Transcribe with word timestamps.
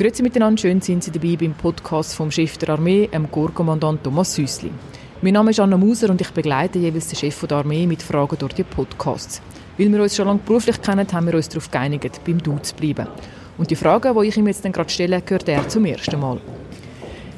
Grüezi 0.00 0.22
miteinander, 0.22 0.58
schön 0.58 0.80
sind 0.80 1.04
Sie 1.04 1.10
dabei 1.10 1.36
beim 1.36 1.52
Podcast 1.52 2.14
vom 2.14 2.30
Chef 2.30 2.56
der 2.56 2.70
Armee, 2.70 3.06
dem 3.12 3.30
Korpskommandant 3.30 4.02
Thomas 4.02 4.34
Süssli. 4.34 4.70
Mein 5.20 5.34
Name 5.34 5.50
ist 5.50 5.60
Anna 5.60 5.76
Muser 5.76 6.08
und 6.08 6.22
ich 6.22 6.30
begleite 6.30 6.78
jeweils 6.78 7.08
den 7.08 7.16
Chef 7.16 7.46
der 7.46 7.58
Armee 7.58 7.86
mit 7.86 8.00
Fragen 8.02 8.38
durch 8.38 8.54
die 8.54 8.62
Podcasts. 8.62 9.42
Weil 9.76 9.92
wir 9.92 10.02
uns 10.02 10.16
schon 10.16 10.26
lange 10.26 10.40
beruflich 10.40 10.80
kennen, 10.80 11.06
haben 11.12 11.26
wir 11.26 11.34
uns 11.34 11.50
darauf 11.50 11.70
geeinigt, 11.70 12.18
beim 12.24 12.42
Du 12.42 12.56
zu 12.60 12.74
bleiben. 12.76 13.08
Und 13.58 13.70
die 13.70 13.76
Frage, 13.76 14.14
die 14.18 14.28
ich 14.28 14.38
ihm 14.38 14.46
jetzt 14.46 14.62
gerade 14.62 14.88
stelle, 14.88 15.20
gehört 15.20 15.46
er 15.50 15.68
zum 15.68 15.84
ersten 15.84 16.18
Mal. 16.18 16.40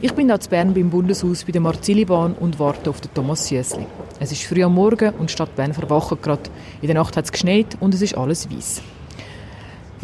Ich 0.00 0.14
bin 0.14 0.28
hier 0.28 0.40
in 0.42 0.48
Bern 0.48 0.72
beim 0.72 0.88
Bundeshaus 0.88 1.44
bei 1.44 1.52
der 1.52 1.60
Marzillibahn 1.60 2.32
und 2.40 2.58
warte 2.58 2.88
auf 2.88 3.02
den 3.02 3.12
Thomas 3.12 3.46
Süssli. 3.46 3.84
Es 4.18 4.32
ist 4.32 4.44
früh 4.44 4.62
am 4.62 4.74
Morgen 4.74 5.12
und 5.18 5.28
die 5.28 5.32
Stadt 5.34 5.54
Bern 5.56 5.74
verwacht 5.74 6.22
gerade. 6.22 6.48
In 6.80 6.86
der 6.86 6.96
Nacht 6.96 7.18
hat 7.18 7.26
es 7.26 7.32
geschneit 7.32 7.76
und 7.80 7.92
es 7.92 8.00
ist 8.00 8.16
alles 8.16 8.50
weiß. 8.50 8.80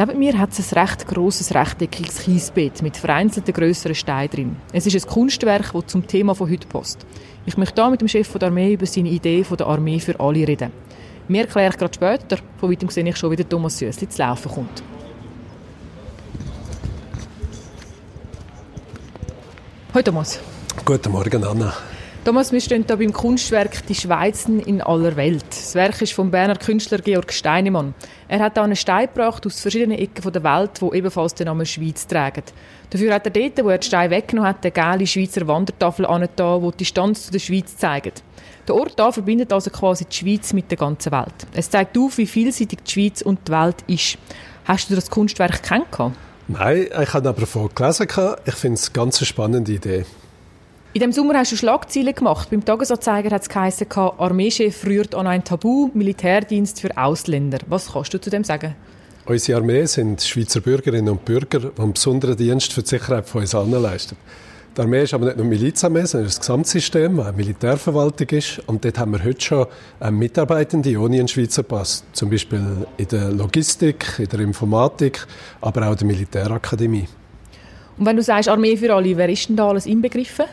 Neben 0.05 0.19
mir 0.19 0.37
hat 0.37 0.51
es 0.51 0.73
ein 0.73 0.81
recht 0.81 1.07
grosses, 1.07 1.55
rechteckiges 1.55 2.23
Kiesbett 2.23 2.83
mit 2.83 2.97
vereinzelten 2.97 3.55
grösseren 3.55 3.95
Steinen 3.95 4.31
drin. 4.31 4.57
Es 4.73 4.85
ist 4.85 4.97
ein 4.97 5.09
Kunstwerk, 5.09 5.73
das 5.73 5.87
zum 5.87 6.05
Thema 6.09 6.35
von 6.35 6.51
heute 6.51 6.67
passt. 6.67 7.07
Ich 7.47 7.57
möchte 7.57 7.81
hier 7.81 7.89
mit 7.89 8.01
dem 8.01 8.09
Chef 8.09 8.33
der 8.33 8.49
Armee 8.49 8.73
über 8.73 8.85
seine 8.85 9.11
Idee 9.11 9.45
von 9.45 9.57
der 9.57 9.69
Armee 9.69 10.01
für 10.01 10.19
alle 10.19 10.49
reden. 10.49 10.73
Mir 11.29 11.43
erkläre 11.43 11.71
ich 11.71 11.79
gerade 11.79 11.95
später, 11.95 12.39
von 12.57 12.73
weitem 12.73 12.89
sehe 12.89 13.09
ich 13.09 13.17
schon, 13.17 13.31
wie 13.31 13.37
der 13.37 13.49
Thomas 13.49 13.79
Süssli 13.79 14.09
zu 14.09 14.19
laufen 14.19 14.51
kommt. 14.51 14.83
Hallo 19.95 20.03
Thomas. 20.03 20.41
Guten 20.85 21.13
Morgen, 21.13 21.45
Anna. 21.45 21.73
Thomas, 22.25 22.53
wir 22.53 22.61
stehen 22.61 22.85
hier 22.87 22.97
beim 22.97 23.13
Kunstwerk 23.13 23.85
«Die 23.89 23.97
Schweizen 23.97 24.61
in 24.61 24.81
aller 24.81 25.17
Welt». 25.17 25.45
Das 25.51 25.75
Werk 25.75 26.01
ist 26.03 26.13
vom 26.13 26.31
Berner 26.31 26.55
Künstler 26.55 26.99
Georg 26.99 27.33
Steinemann. 27.33 27.95
Er 28.29 28.39
hat 28.39 28.53
hier 28.55 28.63
einen 28.63 28.77
Stein 28.77 29.09
gebracht 29.09 29.45
aus 29.45 29.61
verschiedenen 29.61 29.99
Ecken 29.99 30.33
der 30.33 30.45
Welt, 30.45 30.81
die 30.81 30.97
ebenfalls 30.99 31.35
den 31.35 31.47
Namen 31.47 31.67
Schweiz 31.67 32.07
tragen. 32.07 32.45
Dafür 32.91 33.13
hat 33.13 33.27
er 33.27 33.33
dort, 33.33 33.65
wo 33.65 33.71
er 33.71 33.79
den 33.79 33.83
Stein 33.83 34.11
weggenommen 34.11 34.49
hat, 34.49 34.63
eine 34.63 34.71
geile 34.71 35.05
Schweizer 35.05 35.49
Wandertafel 35.49 36.07
angetan, 36.07 36.63
die 36.63 36.71
die 36.71 36.77
Distanz 36.77 37.27
zu 37.27 37.33
der 37.33 37.41
Schweiz 37.41 37.77
zeigt. 37.77 38.23
Der 38.69 38.77
Ort 38.77 38.95
hier 38.97 39.13
verbindet 39.13 39.53
also 39.53 39.71
quasi 39.71 40.05
die 40.05 40.15
Schweiz 40.15 40.53
mit 40.53 40.71
der 40.71 40.79
ganzen 40.79 41.11
Welt. 41.11 41.35
Es 41.55 41.71
zeigt 41.71 41.99
auf, 41.99 42.19
wie 42.19 42.27
vielseitig 42.29 42.79
die 42.87 42.91
Schweiz 42.93 43.23
und 43.23 43.49
die 43.49 43.53
Welt 43.53 43.83
ist. 43.89 44.17
Hast 44.65 44.89
du 44.89 44.95
das 44.95 45.11
Kunstwerk 45.11 45.65
kennengelernt? 45.65 46.15
Nein, 46.47 46.87
ich 47.03 47.15
habe 47.15 47.29
aber 47.29 47.41
davon 47.41 47.69
gelesen. 47.75 48.07
Ich 48.45 48.55
finde 48.55 48.79
es 48.79 48.87
eine 48.87 48.95
ganz 48.95 49.27
spannende 49.27 49.73
Idee. 49.73 50.05
In 50.95 51.01
dem 51.01 51.11
Sommer 51.11 51.39
hast 51.39 51.51
du 51.51 51.57
Schlagzeilen 51.57 52.15
gemacht. 52.15 52.51
Beim 52.51 52.63
Tagesanzeiger 52.63 53.31
hat 53.31 53.41
es 53.41 53.49
geheißen, 53.49 53.87
Armeechef 53.91 54.85
rührt 54.85 55.15
an 55.15 55.27
ein 55.27 55.43
Tabu, 55.43 55.89
Militärdienst 55.95 56.83
für 56.83 56.95
Ausländer. 56.99 57.61
Was 57.67 57.95
kannst 57.95 58.13
du 58.13 58.21
zu 58.21 58.29
dem 58.29 58.45
sagen? 58.45 58.75
Unsere 59.25 59.59
Armee 59.59 59.87
sind 59.87 60.21
Schweizer 60.21 60.61
Bürgerinnen 60.61 61.09
und 61.09 61.25
Bürger, 61.25 61.61
die 61.61 61.81
einen 61.81 61.95
besonderen 61.95 62.37
Dienst 62.37 62.75
für 62.75 62.83
die 62.83 62.89
Sicherheit 62.91 63.27
von 63.27 63.41
uns 63.41 63.55
allen 63.55 63.71
leisten. 63.71 64.19
Die 64.77 64.81
Armee 64.83 65.05
ist 65.05 65.15
aber 65.15 65.25
nicht 65.27 65.39
nur 65.39 65.47
Milizarmee, 65.47 66.05
sondern 66.05 66.27
das 66.27 66.41
Gesamtsystem, 66.41 67.17
das 67.17 67.27
eine 67.27 67.37
Militärverwaltung 67.39 68.29
ist. 68.29 68.61
Und 68.67 68.85
dort 68.85 68.99
haben 68.99 69.13
wir 69.13 69.25
heute 69.25 69.41
schon 69.41 69.67
Mitarbeitende 70.11 70.95
ohne 70.99 71.21
einen 71.21 71.29
Schweizer 71.29 71.63
Pass. 71.63 72.05
Zum 72.13 72.29
Beispiel 72.29 72.87
in 72.99 73.09
der 73.09 73.31
Logistik, 73.31 74.19
in 74.19 74.29
der 74.29 74.41
Informatik, 74.41 75.27
aber 75.63 75.87
auch 75.87 75.93
in 75.93 75.99
der 75.99 76.07
Militärakademie. 76.07 77.09
Und 77.97 78.05
wenn 78.05 78.17
du 78.17 78.23
sagst 78.23 78.51
Armee 78.51 78.77
für 78.77 78.95
alle, 78.95 79.17
wer 79.17 79.31
ist 79.31 79.49
denn 79.49 79.57
da 79.57 79.71
alles 79.71 79.87
inbegriffen? 79.87 80.45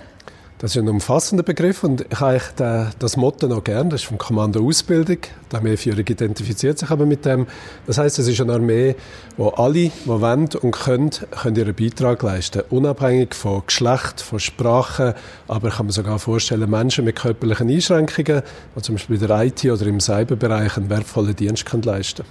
Das 0.61 0.75
ist 0.75 0.81
ein 0.81 0.89
umfassender 0.89 1.41
Begriff 1.41 1.85
und 1.85 2.05
ich 2.11 2.19
habe 2.19 2.91
das 2.99 3.15
Motto 3.15 3.47
noch 3.47 3.63
gern. 3.63 3.89
Das 3.89 4.01
ist 4.01 4.07
vom 4.07 4.17
Kommando 4.17 4.61
Ausbildung. 4.61 5.19
Die 5.49 5.55
Armeeführung 5.55 6.05
identifiziert 6.05 6.77
sich 6.77 6.89
aber 6.89 7.05
mit 7.05 7.23
dem. 7.23 7.47
Das 7.87 7.97
heißt, 7.97 8.19
es 8.19 8.27
ist 8.27 8.41
eine 8.41 8.51
Armee, 8.51 8.97
wo 9.37 9.47
alle, 9.47 9.73
die 9.73 9.91
wollen 10.03 10.49
und 10.61 10.71
können, 10.71 11.11
können 11.11 11.55
ihren 11.55 11.73
Beitrag 11.73 12.21
leisten. 12.23 12.63
Unabhängig 12.71 13.35
von 13.35 13.63
Geschlecht, 13.65 14.19
von 14.19 14.41
Sprache, 14.41 15.15
aber 15.47 15.69
ich 15.69 15.75
kann 15.75 15.85
mir 15.85 15.93
sogar 15.93 16.19
vorstellen, 16.19 16.69
Menschen 16.69 17.05
mit 17.05 17.15
körperlichen 17.15 17.69
Einschränkungen, 17.69 18.41
die 18.75 18.81
zum 18.81 18.95
Beispiel 18.95 19.15
in 19.15 19.27
der 19.27 19.41
IT 19.45 19.63
oder 19.63 19.85
im 19.85 20.01
Cyberbereich 20.01 20.75
einen 20.75 20.89
wertvollen 20.89 21.37
Dienst 21.37 21.65
können 21.65 21.83
leisten 21.83 22.25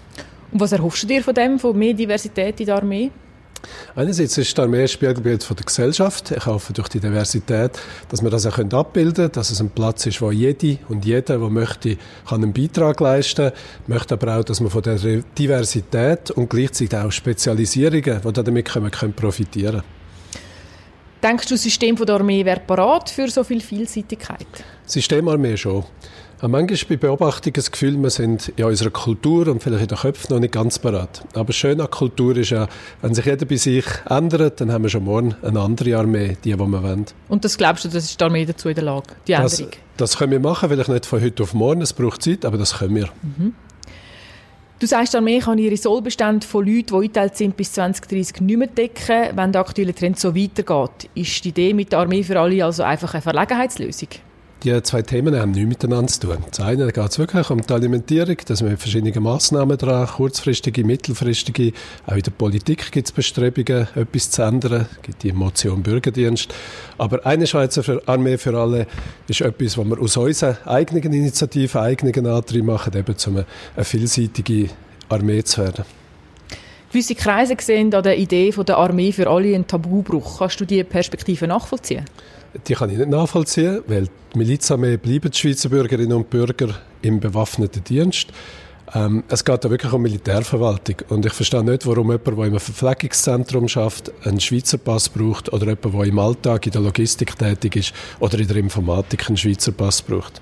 Und 0.53 0.61
was 0.61 0.73
erhoffst 0.73 1.05
du 1.05 1.07
dir 1.07 1.25
von 1.25 1.33
dem, 1.33 1.59
von 1.59 1.75
mehr 1.79 1.95
Diversität 1.95 2.61
in 2.61 2.67
der 2.67 2.77
Armee? 2.77 3.11
Einerseits 3.95 4.39
ist 4.39 4.57
die 4.57 4.61
Armee 4.61 4.83
ein 4.83 4.89
Spiegelbild 4.89 5.43
von 5.43 5.57
der 5.57 5.67
Gesellschaft. 5.67 6.31
Ich 6.31 6.47
hoffe 6.47 6.73
durch 6.73 6.89
die 6.89 7.01
Diversität, 7.01 7.73
dass 8.09 8.23
wir 8.23 8.31
das 8.31 8.47
auch 8.47 8.59
abbilden 8.59 9.15
können, 9.15 9.33
dass 9.33 9.51
es 9.51 9.61
ein 9.61 9.71
Platz 9.71 10.07
ist, 10.07 10.21
wo 10.21 10.31
jede 10.31 10.79
und 10.89 11.05
jeder, 11.05 11.39
der 11.39 11.51
möchte, 11.51 11.97
kann 12.29 12.43
einen 12.43 12.53
Beitrag 12.53 13.01
leisten 13.01 13.51
kann. 13.51 13.59
Ich 13.83 13.89
möchte 13.89 14.15
aber 14.15 14.39
auch, 14.39 14.45
dass 14.45 14.61
wir 14.61 14.71
von 14.71 14.83
der 14.83 14.97
Diversität 15.39 16.31
und 16.31 16.51
gleichzeitig 16.51 16.99
auch 16.99 17.11
Spezialisierungen, 17.11 18.21
die 18.23 18.33
damit 18.33 18.69
kommen, 18.69 18.91
können 18.91 19.13
profitieren 19.13 19.83
Denkst 21.23 21.47
du, 21.47 21.55
das 21.55 21.63
System 21.63 21.97
der 21.97 22.15
Armee 22.15 22.45
wäre 22.45 22.61
parat 22.61 23.11
für 23.11 23.29
so 23.29 23.43
viel 23.43 23.61
Vielseitigkeit? 23.61 24.47
Systemarmee 24.87 25.57
schon. 25.57 25.85
Manchmal 26.41 26.79
bei 26.91 26.97
Beobachtung 26.97 27.53
das 27.55 27.73
Gefühl, 27.73 28.01
wir 28.01 28.11
sind 28.11 28.53
in 28.55 28.65
unserer 28.65 28.91
Kultur 28.91 29.49
und 29.49 29.61
vielleicht 29.61 29.83
in 29.83 29.89
den 29.89 29.99
Köpfen 29.99 30.35
noch 30.35 30.41
nicht 30.41 30.53
ganz 30.53 30.79
parat. 30.79 31.25
Aber 31.35 31.53
schön 31.53 31.81
an 31.81 31.91
Kultur 31.91 32.37
ist 32.37 32.51
ja, 32.51 32.69
wenn 33.03 33.13
sich 33.13 33.25
jeder 33.25 33.45
bei 33.45 33.57
sich 33.57 33.85
ändert, 34.09 34.61
dann 34.61 34.71
haben 34.71 34.85
wir 34.85 34.89
schon 34.89 35.03
morgen 35.03 35.35
eine 35.43 35.59
andere 35.61 35.97
Armee, 35.97 36.37
die, 36.45 36.53
die 36.53 36.57
wir 36.57 36.83
wollen. 36.83 37.07
Und 37.29 37.45
das 37.45 37.59
glaubst 37.59 37.85
du, 37.85 37.89
das 37.89 38.05
ist 38.05 38.21
die 38.21 38.25
Armee 38.25 38.45
dazu 38.45 38.69
in 38.69 38.77
der 38.77 38.85
Lage, 38.85 39.09
die 39.27 39.33
das, 39.33 39.59
Änderung? 39.59 39.81
Das 39.97 40.17
können 40.17 40.31
wir 40.31 40.41
machen, 40.41 40.69
vielleicht 40.69 40.89
nicht 40.89 41.07
von 41.07 41.21
heute 41.21 41.43
auf 41.43 41.55
morgen, 41.55 41.83
es 41.83 41.93
braucht 41.93 42.23
Zeit, 42.23 42.45
aber 42.45 42.57
das 42.57 42.79
können 42.79 42.95
wir. 42.95 43.09
Mhm. 43.23 43.55
Du 44.81 44.87
sagst, 44.87 45.13
die 45.13 45.17
Armee 45.17 45.41
kann 45.41 45.59
ihre 45.59 45.77
Sollbestände 45.77 46.47
von 46.47 46.65
Leuten, 46.65 46.87
die 46.87 46.95
eingeteilt 46.95 47.37
sind, 47.37 47.57
bis 47.57 47.73
2030 47.73 48.41
nicht 48.43 48.57
mehr 48.57 48.69
decken, 48.69 49.37
wenn 49.37 49.51
der 49.51 49.63
aktuelle 49.63 49.93
Trend 49.93 50.21
so 50.21 50.37
weitergeht. 50.37 51.11
Ist 51.17 51.45
die 51.45 51.49
Idee 51.49 51.75
mit 51.75 51.91
der 51.91 51.99
Armee 51.99 52.23
für 52.23 52.39
alle 52.39 52.65
also 52.65 52.85
einfach 52.85 53.13
eine 53.13 53.23
Verlegenheitslösung? 53.23 54.09
Die 54.65 54.83
zwei 54.83 55.03
Themen 55.03 55.39
haben 55.39 55.53
nichts 55.53 55.69
miteinander 55.69 56.13
zu 56.13 56.19
tun. 56.19 56.39
Das 56.51 56.59
eine 56.59 56.91
geht 56.91 57.09
es 57.09 57.17
wirklich 57.21 57.49
um 57.49 57.65
die 57.65 57.73
Alimentierung, 57.73 58.37
dass 58.45 58.65
wir 58.65 58.77
verschiedene 58.77 59.21
Massnahmen 59.21 59.79
dran, 59.79 60.09
kurzfristige, 60.09 60.83
mittelfristige. 60.83 61.73
Auch 62.09 62.17
in 62.17 62.23
der 62.23 62.33
Politik 62.33 62.91
gibt 62.91 63.07
es 63.07 63.13
Bestrebungen, 63.13 63.87
etwas 63.95 64.33
zu 64.33 64.43
ändern. 64.43 64.89
Es 64.91 65.03
gibt 65.03 65.23
die 65.23 65.33
Motion 65.33 65.85
Bürgerdienst. 65.85 66.53
Aber 66.99 67.25
eine 67.25 67.47
Schweizer 67.47 68.03
Armee 68.07 68.37
für 68.37 68.59
alle 68.59 68.89
ist 69.29 69.43
etwas, 69.43 69.79
was 69.79 69.87
wir 69.87 70.01
aus 70.01 70.17
unseren 70.17 70.57
eigenen 70.65 71.13
Initiativen, 71.13 71.81
eigenen 71.81 72.27
Antrieben 72.27 72.67
machen, 72.67 72.97
eben 72.97 73.15
um 73.29 73.37
eine 73.77 73.85
vielseitige 73.85 74.71
Armee 75.09 75.45
zu 75.45 75.63
werden. 75.63 75.85
Gewisse 76.91 77.15
Kreise 77.15 77.55
sehen 77.61 77.95
an 77.95 78.03
der 78.03 78.19
Idee 78.19 78.51
von 78.51 78.67
der 78.67 78.79
Armee 78.79 79.13
für 79.13 79.29
alle 79.29 79.55
einen 79.55 79.69
Tabubruch. 79.69 80.39
Kannst 80.39 80.59
du 80.59 80.65
diese 80.65 80.83
Perspektive 80.83 81.47
nachvollziehen? 81.47 82.05
Die 82.67 82.75
kann 82.75 82.91
ich 82.91 82.99
nicht 82.99 83.11
nachvollziehen, 83.11 83.83
weil 83.87 84.09
die 84.33 84.39
Milizarmee 84.39 84.97
bleiben 84.97 85.31
die 85.31 85.37
Schweizer 85.37 85.69
Bürgerinnen 85.69 86.13
und 86.13 86.31
Bürger 86.31 86.75
im 87.03 87.21
bewaffneten 87.21 87.85
Dienst. 87.85 88.29
Ähm, 88.95 89.23
es 89.29 89.45
geht 89.45 89.65
da 89.65 89.71
wirklich 89.71 89.93
um 89.93 90.01
Militärverwaltung. 90.01 90.97
Und 91.11 91.27
ich 91.27 91.33
verstehe 91.33 91.63
nicht, 91.63 91.87
warum 91.87 92.11
jemand, 92.11 92.27
der 92.27 92.39
einem 92.39 92.61
Verpflegungszentrum 92.61 93.69
schafft, 93.69 94.11
einen 94.25 94.41
Schweizer 94.41 94.79
Pass 94.79 95.09
braucht 95.09 95.53
oder 95.53 95.67
jemand, 95.67 95.95
der 95.95 96.05
im 96.05 96.19
Alltag 96.19 96.67
in 96.67 96.73
der 96.73 96.81
Logistik 96.81 97.39
tätig 97.39 97.77
ist 97.77 97.93
oder 98.19 98.39
in 98.39 98.49
der 98.49 98.57
Informatik 98.57 99.29
einen 99.29 99.37
Schweizer 99.37 99.73
Pass 99.73 100.01
braucht. 100.01 100.41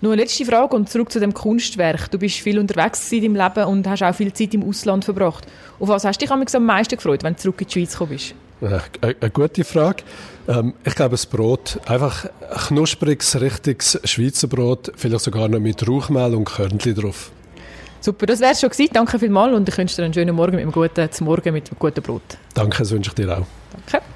Nur 0.00 0.12
eine 0.12 0.22
letzte 0.22 0.44
Frage 0.44 0.76
und 0.76 0.88
zurück 0.88 1.10
zu 1.10 1.20
dem 1.20 1.32
Kunstwerk. 1.32 2.10
Du 2.10 2.18
bist 2.18 2.36
viel 2.36 2.58
unterwegs 2.58 3.10
in 3.12 3.22
deinem 3.22 3.36
Leben 3.36 3.64
und 3.64 3.86
hast 3.86 4.02
auch 4.02 4.14
viel 4.14 4.32
Zeit 4.32 4.54
im 4.54 4.62
Ausland 4.62 5.04
verbracht. 5.04 5.46
Auf 5.78 5.88
was 5.88 6.04
hast 6.04 6.20
du 6.20 6.26
dich 6.26 6.54
am 6.54 6.66
meisten 6.66 6.96
gefreut, 6.96 7.22
wenn 7.22 7.34
du 7.34 7.40
zurück 7.40 7.60
in 7.60 7.66
die 7.66 7.72
Schweiz 7.72 7.92
gekommen 7.92 8.10
bist? 8.12 8.34
Eine 8.60 9.30
gute 9.30 9.64
Frage. 9.64 10.02
Ähm, 10.48 10.74
ich 10.84 10.94
glaube, 10.94 11.12
das 11.12 11.26
Brot, 11.26 11.78
einfach 11.86 12.26
knuspriges, 12.68 13.40
richtiges 13.40 14.00
Schweizer 14.04 14.48
Brot, 14.48 14.92
vielleicht 14.96 15.24
sogar 15.24 15.48
noch 15.48 15.60
mit 15.60 15.86
Rauchmehl 15.86 16.34
und 16.34 16.44
Körnchen 16.44 16.94
drauf. 16.94 17.30
Super, 18.00 18.26
das 18.26 18.40
wäre 18.40 18.52
es 18.52 18.60
schon 18.60 18.70
gewesen. 18.70 18.90
Danke 18.92 19.18
vielmals 19.18 19.54
und 19.54 19.68
ich 19.68 19.76
wünsche 19.76 19.96
dir 19.96 20.04
einen 20.04 20.14
schönen 20.14 20.34
Morgen 20.34 20.52
mit 20.52 20.62
einem 20.62 20.72
guten, 20.72 21.08
Morgen 21.24 21.52
mit 21.52 21.68
einem 21.68 21.78
guten 21.78 22.02
Brot. 22.02 22.22
Danke, 22.54 22.78
das 22.78 22.90
wünsche 22.90 23.10
ich 23.10 23.14
dir 23.14 23.38
auch. 23.38 23.46
Danke. 23.90 24.06